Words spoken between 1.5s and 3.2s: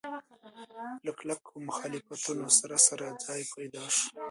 مخالفتونو سره سره